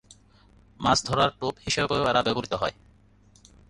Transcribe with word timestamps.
মাছ 0.79 0.97
ধরার 1.05 1.29
টোপ 1.39 1.55
হিসেবেও 1.65 2.07
এরা 2.09 2.21
ব্যবহৃত 2.25 2.53
হয়। 2.53 2.75